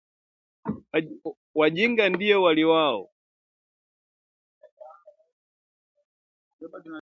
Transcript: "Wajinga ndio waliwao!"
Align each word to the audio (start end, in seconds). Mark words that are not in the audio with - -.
"Wajinga 1.57 2.05
ndio 2.13 2.37
waliwao!" 2.43 3.03